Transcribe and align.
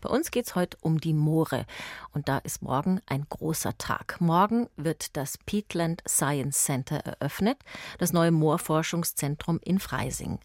Bei 0.00 0.10
uns 0.10 0.30
geht 0.30 0.46
es 0.46 0.54
heute 0.54 0.76
um 0.80 1.00
die 1.00 1.12
Moore 1.12 1.66
und 2.12 2.28
da 2.28 2.38
ist 2.38 2.62
morgen 2.62 3.00
ein 3.06 3.26
großer 3.28 3.76
Tag. 3.78 4.20
Morgen 4.20 4.68
wird 4.76 5.16
das 5.16 5.38
Peatland 5.38 6.02
Science 6.06 6.62
Center 6.64 6.98
eröffnet, 6.98 7.58
das 7.98 8.12
neue 8.12 8.30
Moorforschungszentrum 8.30 9.58
in 9.64 9.80
Freising. 9.80 10.38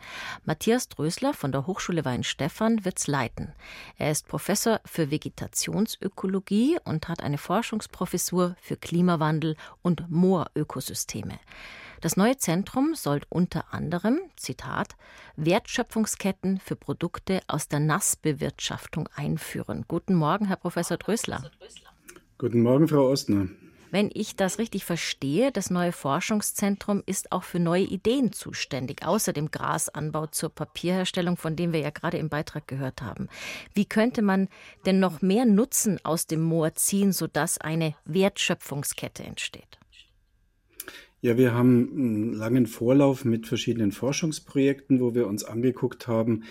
Matthias 0.44 0.89
Drösler 0.89 1.34
von 1.34 1.52
der 1.52 1.68
Hochschule 1.68 2.04
Weinstefan 2.04 2.84
wird 2.84 2.98
es 2.98 3.08
leiten. 3.08 3.54
Er 3.98 4.12
ist 4.12 4.27
Professor 4.27 4.81
für 4.86 5.12
Vegetationsökologie 5.12 6.80
und 6.84 7.08
hat 7.08 7.22
eine 7.22 7.38
Forschungsprofessur 7.38 8.55
für 8.59 8.77
Klimawandel 8.77 9.55
und 9.84 10.09
Moorökosysteme. 10.09 11.40
Das 12.03 12.17
neue 12.17 12.35
Zentrum 12.35 12.95
soll 12.95 13.21
unter 13.30 13.73
anderem, 13.73 14.20
Zitat, 14.35 14.98
Wertschöpfungsketten 15.38 16.59
für 16.59 16.75
Produkte 16.75 17.39
aus 17.48 17.70
der 17.70 17.80
Nassbewirtschaftung 17.80 19.07
einführen. 19.16 19.85
Guten 19.88 20.13
Morgen, 20.13 20.47
Herr 20.47 20.58
Professor 20.58 20.97
Drösler. 20.97 21.49
Guten 22.38 22.61
Morgen, 22.61 22.89
Frau 22.89 23.09
Ostner. 23.09 23.47
Wenn 23.89 24.09
ich 24.13 24.35
das 24.35 24.58
richtig 24.59 24.84
verstehe, 24.84 25.53
das 25.53 25.70
neue 25.70 25.94
Forschungszentrum 25.94 27.03
ist 27.05 27.31
auch 27.31 27.44
für 27.44 27.59
neue 27.59 27.85
Ideen 27.85 28.33
zuständig, 28.33 29.08
außer 29.08 29.31
dem 29.31 29.49
Grasanbau 29.49 30.25
zur 30.25 30.49
Papierherstellung, 30.49 31.38
von 31.38 31.55
dem 31.55 31.72
wir 31.72 31.80
ja 31.80 31.91
gerade 31.91 32.17
im 32.17 32.27
Beitrag 32.27 32.67
gehört 32.67 33.02
haben. 33.02 33.30
Wie 33.73 33.85
könnte 33.85 34.22
man 34.22 34.49
denn 34.85 34.99
noch 34.99 35.22
mehr 35.22 35.45
Nutzen 35.45 36.02
aus 36.03 36.27
dem 36.27 36.41
Moor 36.41 36.73
ziehen, 36.73 37.13
sodass 37.13 37.59
eine 37.59 37.95
Wertschöpfungskette 38.03 39.23
entsteht? 39.23 39.80
Ja, 41.23 41.38
wir 41.38 41.54
haben 41.54 41.90
einen 41.95 42.34
langen 42.34 42.67
Vorlauf 42.67 43.23
mit 43.23 43.47
verschiedenen 43.47 43.94
Forschungsprojekten, 43.94 45.00
wo 45.00 45.16
wir 45.16 45.25
uns 45.25 45.45
angeguckt 45.45 46.06
haben, 46.09 46.44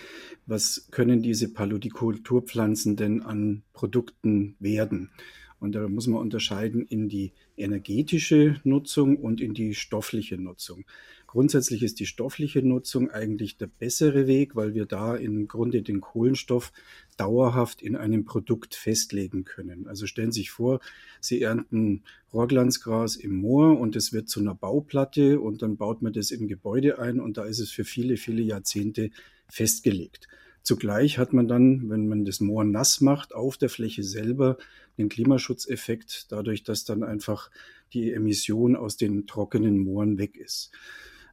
was 0.47 0.87
können 0.89 1.21
diese 1.21 1.53
Paludikulturpflanzen 1.53 2.95
denn 2.95 3.21
an 3.21 3.61
Produkten 3.73 4.55
werden. 4.57 5.11
Und 5.59 5.75
da 5.75 5.87
muss 5.87 6.07
man 6.07 6.21
unterscheiden 6.21 6.87
in 6.87 7.07
die 7.07 7.33
energetische 7.55 8.61
Nutzung 8.63 9.17
und 9.17 9.41
in 9.41 9.53
die 9.53 9.75
stoffliche 9.75 10.41
Nutzung. 10.41 10.85
Grundsätzlich 11.33 11.81
ist 11.81 11.99
die 11.99 12.05
stoffliche 12.05 12.61
Nutzung 12.61 13.09
eigentlich 13.09 13.57
der 13.57 13.65
bessere 13.65 14.27
Weg, 14.27 14.55
weil 14.55 14.75
wir 14.75 14.85
da 14.85 15.15
im 15.15 15.47
Grunde 15.47 15.81
den 15.81 15.99
Kohlenstoff 15.99 16.71
dauerhaft 17.17 17.81
in 17.81 17.95
einem 17.95 18.23
Produkt 18.23 18.75
festlegen 18.75 19.43
können. 19.43 19.87
Also 19.87 20.05
stellen 20.05 20.31
Sie 20.31 20.41
sich 20.41 20.51
vor, 20.51 20.79
Sie 21.21 21.41
ernten 21.41 22.03
Rohrglanzgras 22.31 23.15
im 23.15 23.33
Moor 23.33 23.79
und 23.79 23.95
es 23.95 24.13
wird 24.13 24.29
zu 24.29 24.41
einer 24.41 24.53
Bauplatte 24.53 25.39
und 25.39 25.63
dann 25.63 25.75
baut 25.75 26.03
man 26.03 26.13
das 26.13 26.29
im 26.29 26.47
Gebäude 26.47 26.99
ein 26.99 27.19
und 27.19 27.35
da 27.37 27.45
ist 27.45 27.57
es 27.57 27.71
für 27.71 27.83
viele, 27.83 28.17
viele 28.17 28.43
Jahrzehnte 28.43 29.09
festgelegt. 29.49 30.27
Zugleich 30.61 31.17
hat 31.17 31.33
man 31.33 31.47
dann, 31.47 31.89
wenn 31.89 32.07
man 32.07 32.25
das 32.25 32.41
Moor 32.41 32.63
nass 32.63 33.01
macht, 33.01 33.33
auf 33.33 33.57
der 33.57 33.69
Fläche 33.69 34.03
selber 34.03 34.59
den 34.99 35.09
Klimaschutzeffekt, 35.09 36.31
dadurch, 36.31 36.61
dass 36.61 36.85
dann 36.85 37.01
einfach 37.01 37.49
die 37.91 38.13
Emission 38.13 38.75
aus 38.75 38.97
den 38.97 39.25
trockenen 39.25 39.79
Mooren 39.79 40.19
weg 40.19 40.37
ist. 40.37 40.69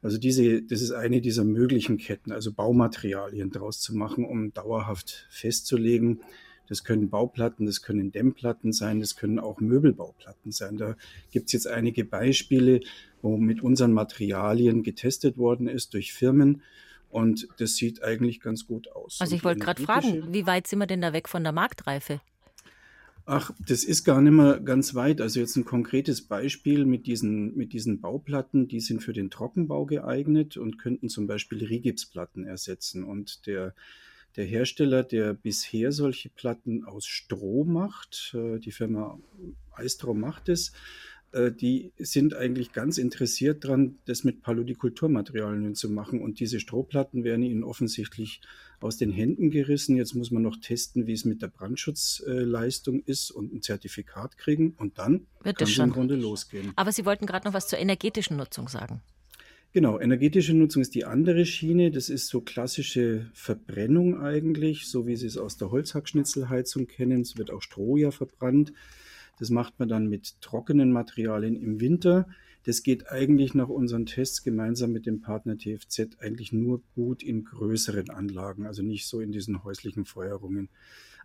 Also 0.02 0.18
diese, 0.18 0.62
das 0.62 0.80
ist 0.80 0.92
eine 0.92 1.20
dieser 1.20 1.44
möglichen 1.44 1.98
Ketten, 1.98 2.32
also 2.32 2.52
Baumaterialien 2.52 3.50
draus 3.50 3.80
zu 3.80 3.94
machen, 3.94 4.24
um 4.24 4.52
dauerhaft 4.52 5.26
festzulegen. 5.30 6.20
Das 6.68 6.84
können 6.84 7.10
Bauplatten, 7.10 7.66
das 7.66 7.82
können 7.82 8.12
Dämmplatten 8.12 8.72
sein, 8.72 9.00
das 9.00 9.16
können 9.16 9.40
auch 9.40 9.60
Möbelbauplatten 9.60 10.52
sein. 10.52 10.76
Da 10.76 10.96
gibt 11.32 11.46
es 11.46 11.52
jetzt 11.52 11.66
einige 11.66 12.04
Beispiele, 12.04 12.80
wo 13.22 13.36
mit 13.36 13.60
unseren 13.60 13.92
Materialien 13.92 14.82
getestet 14.84 15.36
worden 15.36 15.66
ist 15.66 15.94
durch 15.94 16.12
Firmen. 16.12 16.62
Und 17.10 17.48
das 17.58 17.74
sieht 17.74 18.04
eigentlich 18.04 18.40
ganz 18.40 18.66
gut 18.66 18.88
aus. 18.92 19.18
Also 19.20 19.34
ich 19.34 19.42
wollte 19.42 19.60
gerade 19.60 19.82
fragen, 19.82 20.32
wie 20.32 20.46
weit 20.46 20.68
sind 20.68 20.78
wir 20.78 20.86
denn 20.86 21.00
da 21.00 21.12
weg 21.12 21.28
von 21.28 21.42
der 21.42 21.52
Marktreife? 21.52 22.20
Ach, 23.26 23.52
das 23.66 23.84
ist 23.84 24.04
gar 24.04 24.20
nicht 24.20 24.32
mehr 24.32 24.60
ganz 24.60 24.94
weit. 24.94 25.20
Also 25.20 25.40
jetzt 25.40 25.56
ein 25.56 25.64
konkretes 25.64 26.22
Beispiel 26.22 26.84
mit 26.84 27.06
diesen, 27.06 27.56
mit 27.56 27.72
diesen 27.72 28.00
Bauplatten, 28.00 28.66
die 28.66 28.80
sind 28.80 29.02
für 29.02 29.12
den 29.12 29.30
Trockenbau 29.30 29.86
geeignet 29.86 30.56
und 30.56 30.78
könnten 30.78 31.08
zum 31.08 31.26
Beispiel 31.26 31.64
Rigipsplatten 31.64 32.44
ersetzen. 32.44 33.04
Und 33.04 33.46
der, 33.46 33.74
der 34.36 34.46
Hersteller, 34.46 35.02
der 35.02 35.34
bisher 35.34 35.92
solche 35.92 36.28
Platten 36.28 36.84
aus 36.84 37.06
Stroh 37.06 37.64
macht, 37.64 38.34
äh, 38.34 38.58
die 38.58 38.72
Firma 38.72 39.18
Eistro 39.72 40.14
macht 40.14 40.48
es, 40.48 40.72
die 41.32 41.92
sind 41.96 42.34
eigentlich 42.34 42.72
ganz 42.72 42.98
interessiert 42.98 43.64
daran, 43.64 43.98
das 44.06 44.24
mit 44.24 44.42
Paludikulturmaterialien 44.42 45.74
zu 45.74 45.88
machen. 45.88 46.20
Und 46.20 46.40
diese 46.40 46.58
Strohplatten 46.58 47.22
werden 47.22 47.44
ihnen 47.44 47.62
offensichtlich 47.62 48.40
aus 48.80 48.96
den 48.96 49.12
Händen 49.12 49.50
gerissen. 49.50 49.96
Jetzt 49.96 50.14
muss 50.14 50.30
man 50.30 50.42
noch 50.42 50.56
testen, 50.56 51.06
wie 51.06 51.12
es 51.12 51.24
mit 51.24 51.42
der 51.42 51.48
Brandschutzleistung 51.48 53.02
ist 53.04 53.30
und 53.30 53.52
ein 53.54 53.62
Zertifikat 53.62 54.38
kriegen. 54.38 54.74
Und 54.76 54.98
dann 54.98 55.26
Wird 55.42 55.58
kann 55.58 55.68
es 55.68 55.78
im 55.78 55.92
Grunde 55.92 56.16
losgehen. 56.16 56.72
Aber 56.76 56.90
Sie 56.90 57.04
wollten 57.04 57.26
gerade 57.26 57.46
noch 57.46 57.54
was 57.54 57.68
zur 57.68 57.78
energetischen 57.78 58.36
Nutzung 58.36 58.68
sagen. 58.68 59.00
Genau, 59.72 60.00
energetische 60.00 60.52
Nutzung 60.52 60.82
ist 60.82 60.96
die 60.96 61.04
andere 61.04 61.46
Schiene. 61.46 61.92
Das 61.92 62.08
ist 62.08 62.26
so 62.26 62.40
klassische 62.40 63.30
Verbrennung 63.34 64.20
eigentlich, 64.20 64.88
so 64.88 65.06
wie 65.06 65.14
Sie 65.14 65.28
es 65.28 65.36
aus 65.36 65.58
der 65.58 65.70
Holzhackschnitzelheizung 65.70 66.88
kennen. 66.88 67.20
Es 67.20 67.38
wird 67.38 67.52
auch 67.52 67.62
Stroh 67.62 67.96
ja 67.96 68.10
verbrannt. 68.10 68.72
Das 69.40 69.50
macht 69.50 69.78
man 69.78 69.88
dann 69.88 70.08
mit 70.08 70.40
trockenen 70.42 70.92
Materialien 70.92 71.56
im 71.56 71.80
Winter. 71.80 72.28
Das 72.64 72.82
geht 72.82 73.10
eigentlich 73.10 73.54
nach 73.54 73.68
unseren 73.68 74.04
Tests 74.04 74.44
gemeinsam 74.44 74.92
mit 74.92 75.06
dem 75.06 75.22
Partner 75.22 75.56
TFZ 75.56 76.18
eigentlich 76.20 76.52
nur 76.52 76.82
gut 76.94 77.22
in 77.22 77.44
größeren 77.44 78.10
Anlagen, 78.10 78.66
also 78.66 78.82
nicht 78.82 79.06
so 79.06 79.20
in 79.20 79.32
diesen 79.32 79.64
häuslichen 79.64 80.04
Feuerungen. 80.04 80.68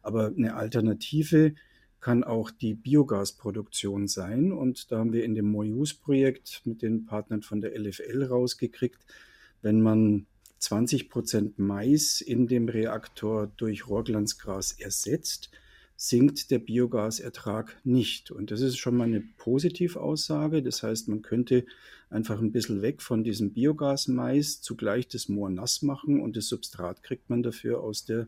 Aber 0.01 0.27
eine 0.27 0.55
Alternative 0.55 1.55
kann 1.99 2.23
auch 2.23 2.51
die 2.51 2.73
Biogasproduktion 2.73 4.07
sein. 4.07 4.53
Und 4.53 4.91
da 4.91 4.99
haben 4.99 5.11
wir 5.11 5.25
in 5.25 5.35
dem 5.35 5.51
Moyus-Projekt 5.51 6.61
mit 6.63 6.81
den 6.81 7.05
Partnern 7.05 7.41
von 7.41 7.59
der 7.59 7.77
LFL 7.77 8.23
rausgekriegt, 8.23 9.03
wenn 9.61 9.81
man 9.81 10.25
20 10.59 11.09
Prozent 11.09 11.59
Mais 11.59 12.21
in 12.21 12.47
dem 12.47 12.69
Reaktor 12.69 13.47
durch 13.57 13.87
Rohrglanzgras 13.87 14.71
ersetzt, 14.71 15.51
sinkt 15.95 16.51
der 16.51 16.59
Biogasertrag 16.59 17.77
nicht. 17.83 18.31
Und 18.31 18.51
das 18.51 18.61
ist 18.61 18.77
schon 18.77 18.97
mal 18.97 19.05
eine 19.05 19.21
Positivaussage. 19.21 20.61
Das 20.61 20.83
heißt, 20.83 21.07
man 21.07 21.21
könnte 21.21 21.65
einfach 22.09 22.39
ein 22.39 22.51
bisschen 22.51 22.81
weg 22.81 23.01
von 23.01 23.23
diesem 23.23 23.53
Biogasmais 23.53 24.61
zugleich 24.61 25.07
das 25.07 25.29
Moor 25.29 25.49
nass 25.49 25.81
machen 25.81 26.21
und 26.21 26.35
das 26.37 26.47
Substrat 26.47 27.03
kriegt 27.03 27.29
man 27.29 27.43
dafür 27.43 27.81
aus 27.81 28.05
der 28.05 28.27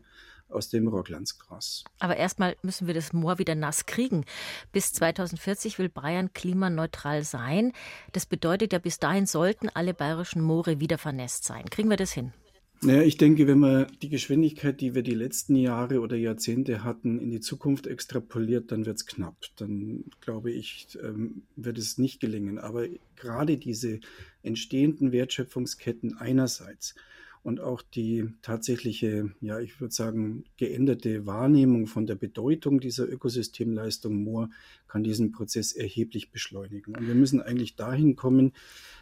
aus 0.50 0.70
dem 0.70 0.88
Rohrglanzgras. 0.88 1.84
Aber 1.98 2.16
erstmal 2.16 2.56
müssen 2.62 2.86
wir 2.86 2.94
das 2.94 3.12
Moor 3.12 3.38
wieder 3.38 3.54
nass 3.54 3.86
kriegen. 3.86 4.24
Bis 4.72 4.92
2040 4.94 5.78
will 5.78 5.88
Bayern 5.88 6.32
klimaneutral 6.32 7.22
sein. 7.22 7.72
Das 8.12 8.26
bedeutet 8.26 8.72
ja, 8.72 8.78
bis 8.78 8.98
dahin 8.98 9.26
sollten 9.26 9.68
alle 9.68 9.92
bayerischen 9.94 10.42
Moore 10.42 10.80
wieder 10.80 10.96
vernässt 10.96 11.44
sein. 11.44 11.68
Kriegen 11.68 11.90
wir 11.90 11.98
das 11.98 12.12
hin? 12.12 12.32
Naja, 12.80 13.02
ich 13.02 13.16
denke, 13.16 13.48
wenn 13.48 13.58
man 13.58 13.88
die 14.02 14.08
Geschwindigkeit, 14.08 14.80
die 14.80 14.94
wir 14.94 15.02
die 15.02 15.14
letzten 15.14 15.56
Jahre 15.56 16.00
oder 16.00 16.16
Jahrzehnte 16.16 16.84
hatten, 16.84 17.18
in 17.18 17.30
die 17.30 17.40
Zukunft 17.40 17.88
extrapoliert, 17.88 18.70
dann 18.70 18.86
wird 18.86 18.98
es 18.98 19.06
knapp. 19.06 19.36
Dann 19.56 20.04
glaube 20.20 20.52
ich, 20.52 20.96
ähm, 21.02 21.42
wird 21.56 21.76
es 21.76 21.98
nicht 21.98 22.20
gelingen. 22.20 22.58
Aber 22.58 22.86
gerade 23.16 23.58
diese 23.58 23.98
entstehenden 24.44 25.10
Wertschöpfungsketten 25.10 26.18
einerseits 26.18 26.94
und 27.42 27.60
auch 27.60 27.82
die 27.82 28.28
tatsächliche, 28.42 29.32
ja, 29.40 29.58
ich 29.58 29.80
würde 29.80 29.94
sagen, 29.94 30.44
geänderte 30.56 31.26
Wahrnehmung 31.26 31.88
von 31.88 32.06
der 32.06 32.14
Bedeutung 32.14 32.78
dieser 32.78 33.08
Ökosystemleistung 33.08 34.22
Moor 34.22 34.50
kann 34.86 35.02
diesen 35.02 35.32
Prozess 35.32 35.72
erheblich 35.72 36.30
beschleunigen. 36.30 36.94
Und 36.94 37.08
wir 37.08 37.14
müssen 37.14 37.40
eigentlich 37.40 37.74
dahin 37.74 38.14
kommen, 38.14 38.52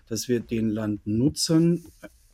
dass 0.08 0.28
wir 0.28 0.40
den 0.40 0.70
Landnutzern 0.70 1.84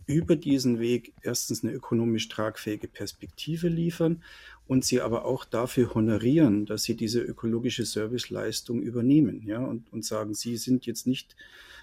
über 0.06 0.36
diesen 0.36 0.78
Weg 0.78 1.12
erstens 1.22 1.62
eine 1.62 1.72
ökonomisch 1.72 2.28
tragfähige 2.28 2.88
Perspektive 2.88 3.68
liefern 3.68 4.22
und 4.66 4.84
sie 4.84 5.00
aber 5.00 5.24
auch 5.24 5.44
dafür 5.44 5.94
honorieren, 5.94 6.66
dass 6.66 6.84
sie 6.84 6.96
diese 6.96 7.20
ökologische 7.20 7.84
Serviceleistung 7.84 8.80
übernehmen, 8.80 9.42
ja, 9.46 9.58
und, 9.58 9.92
und 9.92 10.04
sagen, 10.04 10.34
sie 10.34 10.56
sind 10.56 10.86
jetzt 10.86 11.06
nicht 11.06 11.36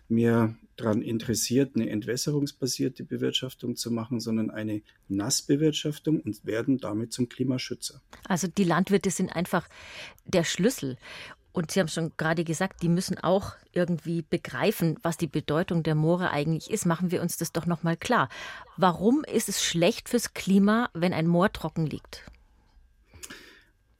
mehr 0.10 0.56
daran 0.76 1.02
interessiert, 1.02 1.76
eine 1.76 1.90
entwässerungsbasierte 1.90 3.04
Bewirtschaftung 3.04 3.76
zu 3.76 3.92
machen, 3.92 4.20
sondern 4.20 4.50
eine 4.50 4.82
Nassbewirtschaftung 5.08 6.20
und 6.20 6.46
werden 6.46 6.80
damit 6.80 7.14
zum 7.14 7.30
Klimaschützer. 7.30 8.02
Also 8.28 8.48
die 8.48 8.64
Landwirte 8.64 9.12
sind 9.12 9.36
einfach 9.36 9.70
der 10.26 10.44
Schlüssel. 10.44 10.98
Und 11.60 11.72
Sie 11.72 11.82
haben 11.82 11.90
schon 11.90 12.14
gerade 12.16 12.46
gesagt, 12.46 12.84
die 12.84 12.88
müssen 12.88 13.18
auch 13.18 13.56
irgendwie 13.74 14.22
begreifen, 14.22 14.98
was 15.04 15.18
die 15.18 15.28
Bedeutung 15.28 15.84
der 15.84 15.94
Moore 15.94 16.32
eigentlich 16.32 16.72
ist. 16.72 16.86
Machen 16.86 17.12
wir 17.12 17.22
uns 17.22 17.36
das 17.36 17.52
doch 17.52 17.66
noch 17.66 17.84
mal 17.84 17.98
klar. 17.98 18.30
Warum 18.78 19.26
ist 19.26 19.50
es 19.50 19.62
schlecht 19.62 20.08
fürs 20.08 20.34
Klima, 20.34 20.90
wenn 20.94 21.12
ein 21.12 21.28
Moor 21.28 21.52
trocken 21.52 21.86
liegt? 21.86 22.24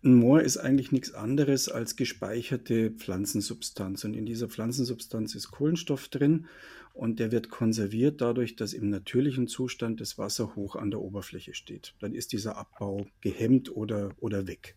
ein 0.02 0.14
Moor 0.14 0.42
ist 0.42 0.56
eigentlich 0.56 0.94
nichts 0.94 1.14
anderes 1.14 1.68
als 1.68 1.98
gespeicherte 1.98 2.92
Pflanzensubstanz. 2.92 4.06
Und 4.06 4.14
in 4.14 4.26
dieser 4.26 4.48
Pflanzensubstanz 4.48 5.36
ist 5.36 5.52
Kohlenstoff 5.52 6.08
drin 6.08 6.48
und 6.94 7.20
der 7.20 7.34
wird 7.34 7.50
konserviert 7.50 8.22
dadurch, 8.22 8.56
dass 8.56 8.72
im 8.72 8.90
natürlichen 8.90 9.48
Zustand 9.48 10.00
das 10.00 10.18
Wasser 10.18 10.56
hoch 10.56 10.78
an 10.78 10.92
der 10.92 11.02
Oberfläche 11.02 11.54
steht. 11.54 11.94
Dann 12.00 12.16
ist 12.16 12.32
dieser 12.32 12.56
Abbau 12.56 13.08
gehemmt 13.20 13.76
oder, 13.76 14.12
oder 14.20 14.48
weg. 14.48 14.76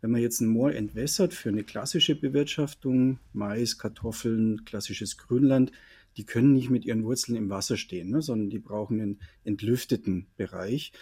Wenn 0.00 0.10
man 0.10 0.20
jetzt 0.20 0.40
ein 0.40 0.48
Moor 0.48 0.72
entwässert 0.72 1.34
für 1.34 1.48
eine 1.48 1.64
klassische 1.64 2.14
Bewirtschaftung, 2.14 3.18
Mais, 3.32 3.78
Kartoffeln, 3.78 4.64
klassisches 4.64 5.16
Grünland, 5.16 5.72
die 6.16 6.24
können 6.24 6.52
nicht 6.52 6.70
mit 6.70 6.84
ihren 6.84 7.04
Wurzeln 7.04 7.36
im 7.36 7.50
Wasser 7.50 7.76
stehen, 7.76 8.10
ne, 8.10 8.22
sondern 8.22 8.50
die 8.50 8.58
brauchen 8.58 9.00
einen 9.00 9.20
entlüfteten 9.44 10.26
Bereich. 10.36 10.92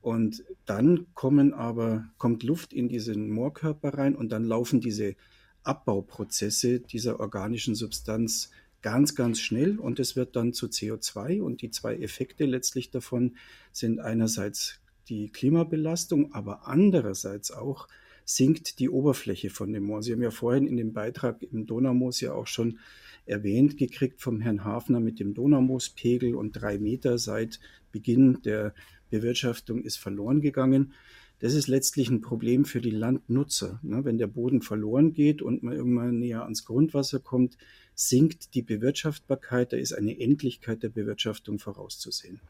Und 0.00 0.44
dann 0.66 1.06
kommen 1.14 1.54
aber, 1.54 2.10
kommt 2.18 2.42
Luft 2.42 2.72
in 2.72 2.88
diesen 2.88 3.30
Moorkörper 3.30 3.94
rein 3.94 4.16
und 4.16 4.30
dann 4.30 4.44
laufen 4.44 4.80
diese 4.80 5.14
Abbauprozesse 5.62 6.80
dieser 6.80 7.20
organischen 7.20 7.76
Substanz 7.76 8.50
ganz, 8.82 9.14
ganz 9.14 9.38
schnell 9.38 9.78
und 9.78 10.00
es 10.00 10.16
wird 10.16 10.34
dann 10.34 10.52
zu 10.52 10.66
CO2 10.66 11.40
und 11.40 11.62
die 11.62 11.70
zwei 11.70 11.96
Effekte 11.96 12.46
letztlich 12.46 12.90
davon 12.90 13.36
sind 13.70 14.00
einerseits 14.00 14.80
die 15.08 15.30
Klimabelastung, 15.30 16.34
aber 16.34 16.66
andererseits 16.66 17.52
auch 17.52 17.86
sinkt 18.24 18.78
die 18.78 18.88
Oberfläche 18.88 19.50
von 19.50 19.72
dem 19.72 19.84
Moor. 19.84 20.02
Sie 20.02 20.12
haben 20.12 20.22
ja 20.22 20.30
vorhin 20.30 20.66
in 20.66 20.76
dem 20.76 20.92
Beitrag 20.92 21.42
im 21.42 21.66
Donaumoos 21.66 22.20
ja 22.20 22.32
auch 22.32 22.46
schon 22.46 22.78
erwähnt 23.26 23.76
gekriegt 23.76 24.20
vom 24.20 24.40
Herrn 24.40 24.64
Hafner 24.64 25.00
mit 25.00 25.20
dem 25.20 25.34
Donaumoospegel 25.34 26.34
und 26.34 26.52
drei 26.52 26.78
Meter 26.78 27.18
seit 27.18 27.60
Beginn 27.92 28.38
der 28.44 28.74
Bewirtschaftung 29.10 29.82
ist 29.82 29.96
verloren 29.96 30.40
gegangen. 30.40 30.92
Das 31.38 31.54
ist 31.54 31.66
letztlich 31.66 32.08
ein 32.08 32.20
Problem 32.20 32.64
für 32.64 32.80
die 32.80 32.90
Landnutzer. 32.90 33.80
Ne? 33.82 34.04
Wenn 34.04 34.16
der 34.16 34.28
Boden 34.28 34.62
verloren 34.62 35.12
geht 35.12 35.42
und 35.42 35.62
man 35.62 35.74
irgendwann 35.74 36.18
näher 36.18 36.44
ans 36.44 36.64
Grundwasser 36.64 37.18
kommt, 37.18 37.56
sinkt 37.94 38.54
die 38.54 38.62
Bewirtschaftbarkeit. 38.62 39.72
Da 39.72 39.76
ist 39.76 39.92
eine 39.92 40.18
Endlichkeit 40.18 40.82
der 40.82 40.88
Bewirtschaftung 40.88 41.58
vorauszusehen. 41.58 42.40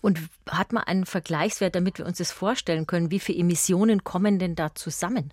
Und 0.00 0.20
hat 0.48 0.72
man 0.72 0.84
einen 0.84 1.06
Vergleichswert, 1.06 1.74
damit 1.74 1.98
wir 1.98 2.06
uns 2.06 2.18
das 2.18 2.32
vorstellen 2.32 2.86
können? 2.86 3.10
Wie 3.10 3.20
viele 3.20 3.40
Emissionen 3.40 4.04
kommen 4.04 4.38
denn 4.38 4.54
da 4.54 4.74
zusammen? 4.74 5.32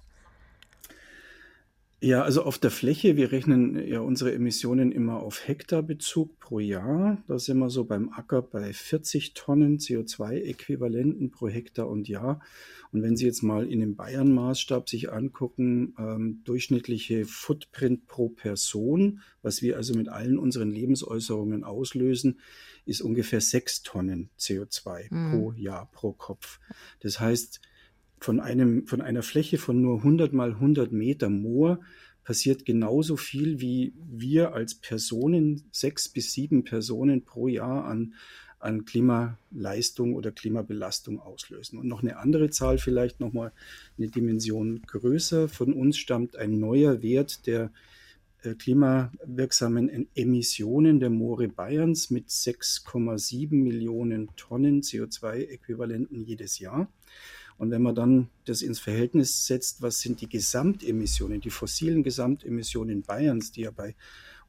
Ja, 2.04 2.22
also 2.22 2.44
auf 2.44 2.58
der 2.58 2.70
Fläche, 2.70 3.16
wir 3.16 3.32
rechnen 3.32 3.88
ja 3.88 4.02
unsere 4.02 4.34
Emissionen 4.34 4.92
immer 4.92 5.22
auf 5.22 5.48
Hektarbezug 5.48 6.38
pro 6.38 6.60
Jahr. 6.60 7.24
Da 7.30 7.40
sind 7.40 7.60
wir 7.60 7.70
so 7.70 7.86
beim 7.86 8.10
Acker 8.10 8.42
bei 8.42 8.74
40 8.74 9.36
Tonnen 9.36 9.78
CO2-Äquivalenten 9.78 11.32
pro 11.32 11.48
Hektar 11.48 11.88
und 11.88 12.10
Jahr. 12.10 12.42
Und 12.92 13.04
wenn 13.04 13.16
Sie 13.16 13.26
jetzt 13.26 13.42
mal 13.42 13.72
in 13.72 13.80
dem 13.80 13.96
Bayern-Maßstab 13.96 14.90
sich 14.90 15.14
angucken, 15.14 15.96
ähm, 15.98 16.42
durchschnittliche 16.44 17.24
Footprint 17.24 18.06
pro 18.06 18.28
Person, 18.28 19.22
was 19.42 19.62
wir 19.62 19.78
also 19.78 19.94
mit 19.94 20.10
allen 20.10 20.38
unseren 20.38 20.72
Lebensäußerungen 20.72 21.64
auslösen, 21.64 22.42
ist 22.86 23.00
ungefähr 23.00 23.40
6 23.40 23.82
Tonnen 23.84 24.30
CO2 24.38 25.06
mhm. 25.10 25.32
pro 25.32 25.54
Jahr, 25.54 25.90
pro 25.94 26.12
Kopf. 26.12 26.60
Das 27.00 27.22
heißt, 27.22 27.62
von, 28.24 28.40
einem, 28.40 28.88
von 28.88 29.02
einer 29.02 29.22
Fläche 29.22 29.58
von 29.58 29.82
nur 29.82 29.98
100 29.98 30.32
mal 30.32 30.52
100 30.52 30.94
Meter 30.94 31.30
Moor 31.30 31.82
passiert 32.24 32.66
genauso 32.66 33.18
viel, 33.18 33.60
wie 33.60 33.94
wir 33.98 34.54
als 34.54 34.76
Personen, 34.76 35.66
sechs 35.74 36.08
bis 36.08 36.32
sieben 36.32 36.64
Personen 36.64 37.26
pro 37.26 37.50
Jahr 37.50 37.84
an, 37.84 38.14
an 38.60 38.86
Klimaleistung 38.86 40.16
oder 40.16 40.32
Klimabelastung 40.32 41.20
auslösen. 41.20 41.78
Und 41.78 41.90
noch 41.90 42.02
eine 42.02 42.16
andere 42.16 42.50
Zahl, 42.50 42.78
vielleicht 42.78 43.20
nochmal 43.20 43.52
eine 43.98 44.08
Dimension 44.08 44.82
größer. 44.84 45.50
Von 45.50 45.74
uns 45.74 45.98
stammt 45.98 46.38
ein 46.38 46.62
neuer 46.62 47.04
Wert 47.04 47.46
der 47.46 47.74
äh, 48.44 48.54
klimawirksamen 48.54 50.08
Emissionen 50.16 51.02
der 51.02 51.10
Moore 51.10 51.50
Bayerns 51.50 52.10
mit 52.10 52.30
6,7 52.30 53.54
Millionen 53.54 54.30
Tonnen 54.38 54.82
CO2-Äquivalenten 54.82 56.22
jedes 56.22 56.60
Jahr. 56.60 56.88
Und 57.58 57.72
wenn 57.72 57.82
man 57.82 57.96
dann 57.96 58.30
das 58.46 58.62
ins 58.62 58.80
Verhältnis 58.80 59.46
setzt, 59.46 59.82
was 59.82 60.00
sind 60.00 60.22
die 60.22 60.30
Gesamtemissionen, 60.30 61.42
die 61.42 61.50
fossilen 61.50 62.04
Gesamtemissionen 62.04 63.04
Bayerns, 63.04 63.52
die 63.52 63.62
ja 63.62 63.72
bei 63.72 63.96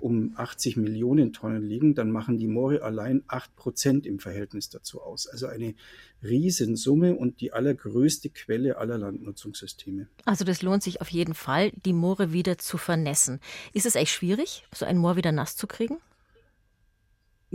um 0.00 0.32
80 0.36 0.76
Millionen 0.76 1.32
Tonnen 1.32 1.62
liegen, 1.62 1.94
dann 1.94 2.10
machen 2.10 2.38
die 2.38 2.46
Moore 2.46 2.82
allein 2.82 3.22
8 3.28 3.54
Prozent 3.56 4.06
im 4.06 4.18
Verhältnis 4.18 4.68
dazu 4.68 5.00
aus. 5.00 5.26
Also 5.26 5.46
eine 5.46 5.74
Riesensumme 6.22 7.14
und 7.14 7.40
die 7.40 7.52
allergrößte 7.52 8.30
Quelle 8.30 8.76
aller 8.78 8.98
Landnutzungssysteme. 8.98 10.08
Also 10.24 10.44
das 10.44 10.62
lohnt 10.62 10.82
sich 10.82 11.00
auf 11.00 11.08
jeden 11.08 11.34
Fall, 11.34 11.70
die 11.84 11.92
Moore 11.92 12.32
wieder 12.32 12.58
zu 12.58 12.76
vernässen. 12.76 13.40
Ist 13.72 13.86
es 13.86 13.94
echt 13.94 14.12
schwierig, 14.12 14.64
so 14.74 14.84
ein 14.84 14.98
Moor 14.98 15.16
wieder 15.16 15.32
nass 15.32 15.56
zu 15.56 15.66
kriegen? 15.66 15.98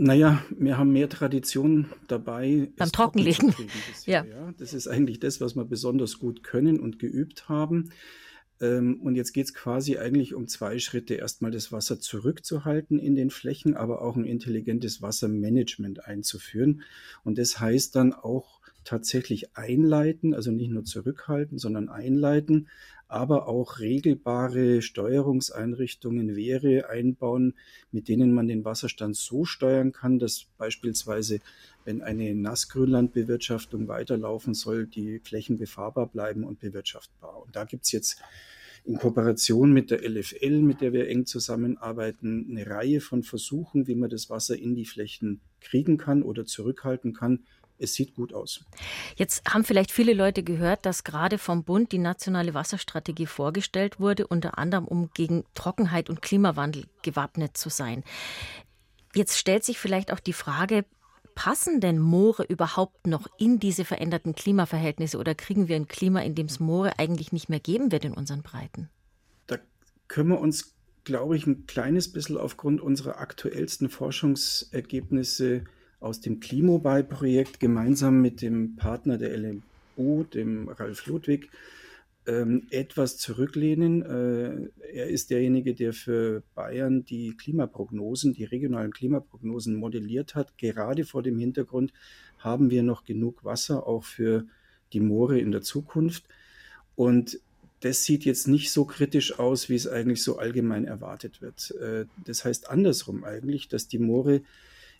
Naja, 0.02 0.42
wir 0.56 0.78
haben 0.78 0.92
mehr 0.92 1.10
Tradition 1.10 1.90
dabei. 2.08 2.70
Beim 2.78 2.90
Trockenlegen. 2.90 3.54
ja. 4.06 4.24
ja. 4.24 4.54
Das 4.56 4.72
ist 4.72 4.88
eigentlich 4.88 5.20
das, 5.20 5.42
was 5.42 5.56
wir 5.56 5.66
besonders 5.66 6.18
gut 6.18 6.42
können 6.42 6.80
und 6.80 6.98
geübt 6.98 7.50
haben. 7.50 7.90
Ähm, 8.62 8.98
und 9.02 9.14
jetzt 9.14 9.34
geht 9.34 9.44
es 9.44 9.52
quasi 9.52 9.98
eigentlich 9.98 10.32
um 10.32 10.48
zwei 10.48 10.78
Schritte. 10.78 11.16
Erstmal 11.16 11.50
das 11.50 11.70
Wasser 11.70 12.00
zurückzuhalten 12.00 12.98
in 12.98 13.14
den 13.14 13.28
Flächen, 13.28 13.76
aber 13.76 14.00
auch 14.00 14.16
ein 14.16 14.24
intelligentes 14.24 15.02
Wassermanagement 15.02 16.06
einzuführen. 16.06 16.80
Und 17.22 17.36
das 17.36 17.60
heißt 17.60 17.94
dann 17.94 18.14
auch 18.14 18.60
tatsächlich 18.84 19.54
einleiten, 19.54 20.32
also 20.32 20.50
nicht 20.50 20.70
nur 20.70 20.84
zurückhalten, 20.84 21.58
sondern 21.58 21.90
einleiten, 21.90 22.68
aber 23.10 23.48
auch 23.48 23.80
regelbare 23.80 24.82
Steuerungseinrichtungen, 24.82 26.36
Wehre 26.36 26.88
einbauen, 26.88 27.54
mit 27.90 28.08
denen 28.08 28.32
man 28.32 28.46
den 28.46 28.64
Wasserstand 28.64 29.16
so 29.16 29.44
steuern 29.44 29.92
kann, 29.92 30.18
dass 30.18 30.46
beispielsweise, 30.58 31.40
wenn 31.84 32.02
eine 32.02 32.34
Nassgrünlandbewirtschaftung 32.34 33.88
weiterlaufen 33.88 34.54
soll, 34.54 34.86
die 34.86 35.18
Flächen 35.18 35.58
befahrbar 35.58 36.06
bleiben 36.06 36.44
und 36.44 36.60
bewirtschaftbar. 36.60 37.42
Und 37.42 37.56
da 37.56 37.64
gibt 37.64 37.84
es 37.84 37.92
jetzt 37.92 38.22
in 38.84 38.96
Kooperation 38.96 39.72
mit 39.72 39.90
der 39.90 40.08
LFL, 40.08 40.62
mit 40.62 40.80
der 40.80 40.92
wir 40.92 41.08
eng 41.08 41.26
zusammenarbeiten, 41.26 42.46
eine 42.50 42.66
Reihe 42.66 43.00
von 43.00 43.22
Versuchen, 43.22 43.86
wie 43.86 43.94
man 43.94 44.08
das 44.08 44.30
Wasser 44.30 44.56
in 44.56 44.74
die 44.74 44.86
Flächen 44.86 45.40
kriegen 45.60 45.98
kann 45.98 46.22
oder 46.22 46.46
zurückhalten 46.46 47.12
kann, 47.12 47.40
es 47.80 47.94
sieht 47.94 48.14
gut 48.14 48.32
aus. 48.32 48.64
Jetzt 49.16 49.42
haben 49.52 49.64
vielleicht 49.64 49.90
viele 49.90 50.12
Leute 50.12 50.42
gehört, 50.42 50.86
dass 50.86 51.04
gerade 51.04 51.38
vom 51.38 51.64
Bund 51.64 51.92
die 51.92 51.98
nationale 51.98 52.54
Wasserstrategie 52.54 53.26
vorgestellt 53.26 53.98
wurde, 53.98 54.26
unter 54.26 54.58
anderem 54.58 54.86
um 54.86 55.10
gegen 55.14 55.44
Trockenheit 55.54 56.10
und 56.10 56.22
Klimawandel 56.22 56.86
gewappnet 57.02 57.56
zu 57.56 57.70
sein. 57.70 58.04
Jetzt 59.14 59.38
stellt 59.38 59.64
sich 59.64 59.78
vielleicht 59.78 60.12
auch 60.12 60.20
die 60.20 60.32
Frage, 60.32 60.84
passen 61.34 61.80
denn 61.80 61.98
Moore 61.98 62.44
überhaupt 62.44 63.06
noch 63.06 63.26
in 63.38 63.58
diese 63.58 63.84
veränderten 63.84 64.34
Klimaverhältnisse 64.34 65.18
oder 65.18 65.34
kriegen 65.34 65.68
wir 65.68 65.76
ein 65.76 65.88
Klima, 65.88 66.20
in 66.20 66.34
dem 66.34 66.46
es 66.46 66.60
Moore 66.60 66.98
eigentlich 66.98 67.32
nicht 67.32 67.48
mehr 67.48 67.60
geben 67.60 67.92
wird 67.92 68.04
in 68.04 68.12
unseren 68.12 68.42
Breiten? 68.42 68.90
Da 69.46 69.58
können 70.06 70.28
wir 70.28 70.40
uns, 70.40 70.74
glaube 71.04 71.36
ich, 71.36 71.46
ein 71.46 71.66
kleines 71.66 72.12
bisschen 72.12 72.36
aufgrund 72.36 72.80
unserer 72.80 73.18
aktuellsten 73.18 73.88
Forschungsergebnisse 73.88 75.64
aus 76.00 76.20
dem 76.20 76.40
Klimobay-Projekt 76.40 77.60
gemeinsam 77.60 78.20
mit 78.20 78.42
dem 78.42 78.76
Partner 78.76 79.18
der 79.18 79.36
LMU, 79.36 80.24
dem 80.24 80.68
Ralf 80.68 81.06
Ludwig, 81.06 81.50
ähm, 82.26 82.66
etwas 82.70 83.16
zurücklehnen. 83.18 84.02
Äh, 84.02 84.68
er 84.92 85.08
ist 85.08 85.30
derjenige, 85.30 85.74
der 85.74 85.92
für 85.92 86.42
Bayern 86.54 87.04
die 87.04 87.36
Klimaprognosen, 87.36 88.32
die 88.32 88.44
regionalen 88.44 88.92
Klimaprognosen 88.92 89.76
modelliert 89.76 90.34
hat. 90.34 90.56
Gerade 90.58 91.04
vor 91.04 91.22
dem 91.22 91.38
Hintergrund 91.38 91.92
haben 92.38 92.70
wir 92.70 92.82
noch 92.82 93.04
genug 93.04 93.44
Wasser 93.44 93.86
auch 93.86 94.04
für 94.04 94.44
die 94.92 95.00
Moore 95.00 95.38
in 95.38 95.52
der 95.52 95.62
Zukunft. 95.62 96.24
Und 96.96 97.40
das 97.80 98.04
sieht 98.04 98.24
jetzt 98.24 98.46
nicht 98.46 98.70
so 98.70 98.84
kritisch 98.84 99.38
aus, 99.38 99.68
wie 99.68 99.74
es 99.74 99.86
eigentlich 99.86 100.22
so 100.22 100.38
allgemein 100.38 100.84
erwartet 100.84 101.40
wird. 101.40 101.74
Äh, 101.80 102.06
das 102.24 102.44
heißt 102.44 102.70
andersrum 102.70 103.24
eigentlich, 103.24 103.68
dass 103.68 103.88
die 103.88 103.98
Moore 103.98 104.42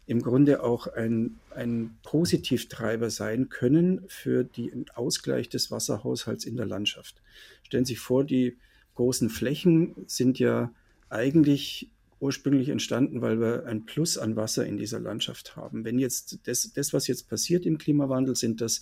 im 0.07 0.23
Grunde 0.23 0.63
auch 0.63 0.87
ein, 0.89 1.39
ein 1.55 1.97
Positivtreiber 2.03 3.11
sein 3.11 3.49
können 3.49 4.03
für 4.09 4.45
den 4.45 4.87
Ausgleich 4.95 5.49
des 5.49 5.71
Wasserhaushalts 5.71 6.45
in 6.45 6.57
der 6.57 6.67
Landschaft. 6.67 7.23
Stellen 7.63 7.85
Sie 7.85 7.95
sich 7.95 8.01
vor, 8.01 8.25
die 8.25 8.57
großen 8.95 9.31
Flächen 9.31 9.95
sind 10.07 10.39
ja 10.39 10.73
eigentlich 11.09 11.89
ursprünglich 12.21 12.69
entstanden, 12.69 13.23
weil 13.23 13.41
wir 13.41 13.67
ein 13.67 13.87
Plus 13.87 14.19
an 14.19 14.37
Wasser 14.37 14.67
in 14.67 14.77
dieser 14.77 15.01
Landschaft 15.01 15.57
haben. 15.57 15.85
Wenn 15.85 15.99
jetzt 15.99 16.41
das, 16.45 16.73
das 16.75 16.93
was 16.93 17.07
jetzt 17.07 17.29
passiert 17.29 17.65
im 17.65 17.79
Klimawandel, 17.79 18.37
sind, 18.37 18.61
dass 18.61 18.81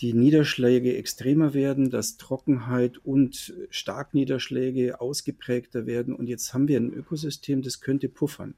die 0.00 0.12
Niederschläge 0.12 0.96
extremer 0.96 1.54
werden, 1.54 1.90
dass 1.90 2.16
Trockenheit 2.16 2.98
und 2.98 3.54
Starkniederschläge 3.70 5.00
ausgeprägter 5.00 5.86
werden. 5.86 6.14
Und 6.14 6.28
jetzt 6.28 6.52
haben 6.52 6.68
wir 6.68 6.78
ein 6.78 6.92
Ökosystem, 6.92 7.62
das 7.62 7.80
könnte 7.80 8.08
puffern. 8.08 8.54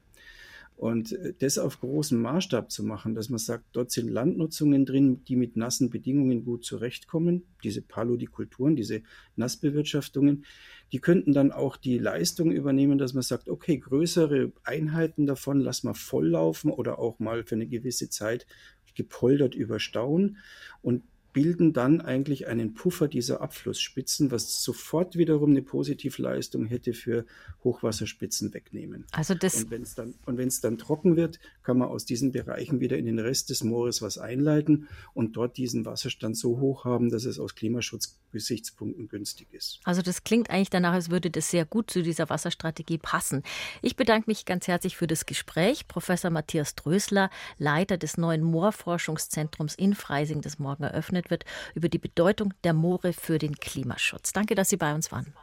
Und 0.77 1.11
äh, 1.13 1.33
das 1.37 1.57
auf 1.57 1.79
großem 1.79 2.21
Maßstab 2.21 2.71
zu 2.71 2.83
machen, 2.83 3.15
dass 3.15 3.29
man 3.29 3.39
sagt, 3.39 3.65
dort 3.73 3.91
sind 3.91 4.09
Landnutzungen 4.09 4.85
drin, 4.85 5.23
die 5.25 5.35
mit 5.35 5.57
nassen 5.57 5.89
Bedingungen 5.89 6.45
gut 6.45 6.63
zurechtkommen, 6.63 7.43
diese 7.63 7.81
Palodikulturen, 7.81 8.75
diese 8.75 9.01
Nassbewirtschaftungen, 9.35 10.45
die 10.91 10.99
könnten 10.99 11.33
dann 11.33 11.51
auch 11.51 11.77
die 11.77 11.97
Leistung 11.97 12.51
übernehmen, 12.51 12.99
dass 12.99 13.13
man 13.15 13.23
sagt, 13.23 13.49
okay, 13.49 13.79
größere 13.79 14.53
Einheiten 14.63 15.25
davon 15.25 15.59
lassen 15.59 15.87
wir 15.87 15.95
volllaufen 15.95 16.71
oder 16.71 16.99
auch 16.99 17.17
mal 17.17 17.43
für 17.43 17.55
eine 17.55 17.67
gewisse 17.67 18.09
Zeit 18.09 18.45
gepoldert 18.93 19.55
überstauen. 19.55 20.37
Und 20.81 21.03
bilden 21.33 21.73
dann 21.73 22.01
eigentlich 22.01 22.47
einen 22.47 22.73
Puffer 22.73 23.07
dieser 23.07 23.41
Abflussspitzen, 23.41 24.31
was 24.31 24.63
sofort 24.63 25.17
wiederum 25.17 25.51
eine 25.51 25.61
Positivleistung 25.61 26.65
hätte 26.65 26.93
für 26.93 27.25
Hochwasserspitzen 27.63 28.53
wegnehmen. 28.53 29.05
Also 29.11 29.35
das 29.35 29.63
und 29.63 29.71
wenn 29.71 29.83
es 29.83 29.95
dann, 29.95 30.15
dann 30.25 30.77
trocken 30.77 31.15
wird, 31.15 31.39
kann 31.63 31.77
man 31.77 31.89
aus 31.89 32.05
diesen 32.05 32.31
Bereichen 32.31 32.79
wieder 32.79 32.97
in 32.97 33.05
den 33.05 33.19
Rest 33.19 33.49
des 33.49 33.63
Moores 33.63 34.01
was 34.01 34.17
einleiten 34.17 34.87
und 35.13 35.37
dort 35.37 35.57
diesen 35.57 35.85
Wasserstand 35.85 36.37
so 36.37 36.59
hoch 36.59 36.85
haben, 36.85 37.09
dass 37.09 37.25
es 37.25 37.39
aus 37.39 37.55
Klimaschutzgesichtspunkten 37.55 39.07
günstig 39.07 39.53
ist. 39.53 39.79
Also 39.83 40.01
das 40.01 40.23
klingt 40.23 40.49
eigentlich 40.49 40.69
danach, 40.69 40.93
als 40.93 41.09
würde 41.09 41.29
das 41.29 41.51
sehr 41.51 41.65
gut 41.65 41.91
zu 41.91 42.01
dieser 42.03 42.29
Wasserstrategie 42.29 42.97
passen. 42.97 43.43
Ich 43.81 43.95
bedanke 43.95 44.29
mich 44.29 44.45
ganz 44.45 44.67
herzlich 44.67 44.97
für 44.97 45.07
das 45.07 45.25
Gespräch. 45.25 45.87
Professor 45.87 46.31
Matthias 46.31 46.75
Drösler, 46.75 47.29
Leiter 47.57 47.97
des 47.97 48.17
neuen 48.17 48.43
Moorforschungszentrums 48.43 49.75
in 49.75 49.93
Freising, 49.93 50.41
das 50.41 50.59
morgen 50.59 50.83
eröffnet 50.83 51.26
wird, 51.29 51.45
über 51.75 51.89
die 51.89 51.99
Bedeutung 51.99 52.53
der 52.63 52.73
Moore 52.73 53.13
für 53.13 53.37
den 53.37 53.55
Klimaschutz. 53.55 54.33
Danke, 54.33 54.55
dass 54.55 54.69
Sie 54.69 54.77
bei 54.77 54.93
uns 54.93 55.11
waren. 55.11 55.33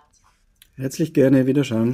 Herzlich 0.76 1.14
gerne, 1.14 1.46
Wiederschauen. 1.46 1.92